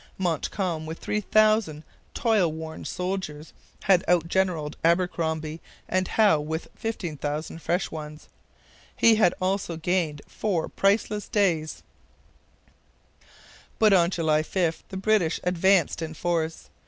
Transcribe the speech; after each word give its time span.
Montcalm, 0.17 0.87
with 0.87 0.97
3,000 0.97 1.83
toil 2.15 2.51
worn 2.51 2.85
soldiers, 2.85 3.53
had 3.83 4.03
out 4.07 4.27
generalled 4.27 4.75
Abercromby 4.83 5.61
and 5.87 6.07
Howe 6.07 6.39
with 6.39 6.69
15,000 6.75 7.61
fresh 7.61 7.91
ones. 7.91 8.27
He 8.95 9.17
had 9.17 9.35
also 9.39 9.77
gained 9.77 10.23
four 10.27 10.69
priceless 10.69 11.27
days. 11.27 11.83
But 13.77 13.93
on 13.93 14.09
July 14.09 14.41
5 14.41 14.85
the 14.89 14.97
British 14.97 15.39
advanced 15.43 16.01
in 16.01 16.15
force. 16.15 16.71